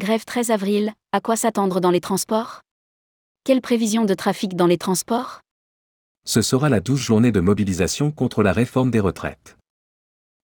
[0.00, 2.62] Grève 13 avril, à quoi s'attendre dans les transports?
[3.44, 5.42] Quelles prévisions de trafic dans les transports?
[6.24, 9.58] Ce sera la douze journée de mobilisation contre la réforme des retraites.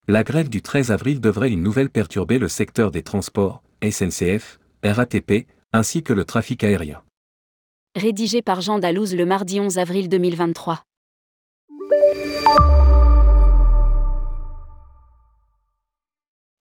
[0.08, 5.46] La grève du 13 avril devrait une nouvelle perturber le secteur des transports, SNCF, RATP,
[5.72, 7.02] ainsi que le trafic aérien.
[7.94, 10.82] Rédigé par Jean Dalouse le mardi 11 avril 2023.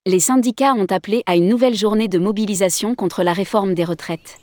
[0.08, 4.38] Les syndicats ont appelé à une nouvelle journée de mobilisation contre la réforme des retraites.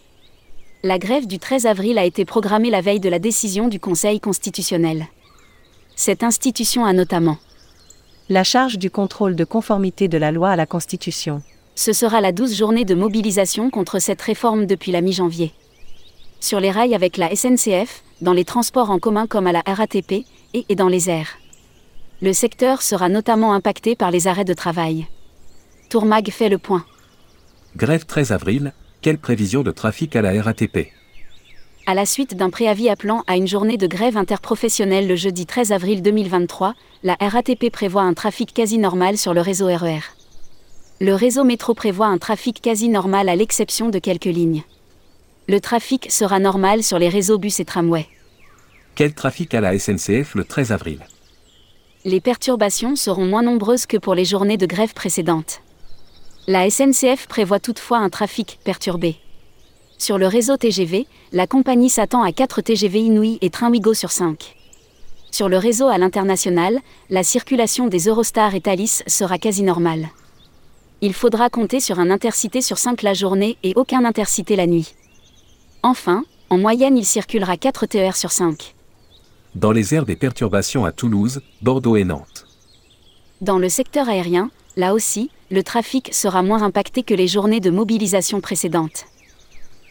[0.82, 4.18] La grève du 13 avril a été programmée la veille de la décision du Conseil
[4.18, 5.06] constitutionnel.
[5.94, 7.38] Cette institution a notamment
[8.28, 11.42] la charge du contrôle de conformité de la loi à la Constitution.
[11.76, 15.52] Ce sera la douze journée de mobilisation contre cette réforme depuis la mi-janvier.
[16.40, 20.26] Sur les rails avec la SNCF, dans les transports en commun comme à la RATP,
[20.54, 21.38] et, et dans les airs.
[22.20, 25.06] Le secteur sera notamment impacté par les arrêts de travail.
[25.92, 26.86] Tourmag fait le point.
[27.76, 30.88] Grève 13 avril, quelle prévision de trafic à la RATP
[31.84, 35.70] À la suite d'un préavis appelant à une journée de grève interprofessionnelle le jeudi 13
[35.70, 40.00] avril 2023, la RATP prévoit un trafic quasi normal sur le réseau RER.
[40.98, 44.62] Le réseau métro prévoit un trafic quasi normal à l'exception de quelques lignes.
[45.46, 48.06] Le trafic sera normal sur les réseaux bus et tramway.
[48.94, 51.00] Quel trafic à la SNCF le 13 avril?
[52.06, 55.60] Les perturbations seront moins nombreuses que pour les journées de grève précédentes.
[56.48, 59.14] La SNCF prévoit toutefois un trafic perturbé.
[59.96, 64.10] Sur le réseau TGV, la compagnie s'attend à 4 TGV Inouï et train Wigo sur
[64.10, 64.56] 5.
[65.30, 70.08] Sur le réseau à l'international, la circulation des Eurostar et Thalys sera quasi normale.
[71.00, 74.96] Il faudra compter sur un intercité sur 5 la journée et aucun intercité la nuit.
[75.84, 78.74] Enfin, en moyenne, il circulera 4 TER sur 5.
[79.54, 82.46] Dans les airs des perturbations à Toulouse, Bordeaux et Nantes.
[83.40, 87.68] Dans le secteur aérien, là aussi, le trafic sera moins impacté que les journées de
[87.68, 89.04] mobilisation précédentes.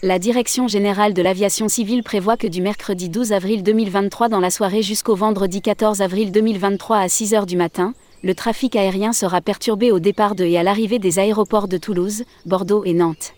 [0.01, 4.50] La Direction générale de l'aviation civile prévoit que du mercredi 12 avril 2023 dans la
[4.50, 9.39] soirée jusqu'au vendredi 14 avril 2023 à 6 h du matin, le trafic aérien sera
[9.39, 13.35] perturbé au départ de et à l'arrivée des aéroports de Toulouse, Bordeaux et Nantes.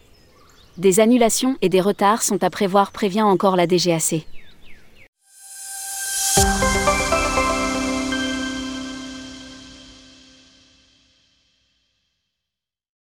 [0.78, 4.25] Des annulations et des retards sont à prévoir prévient encore la DGAC.